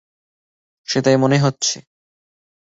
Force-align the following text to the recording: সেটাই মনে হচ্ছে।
সেটাই 0.87 1.17
মনে 1.17 1.37
হচ্ছে। 1.39 1.77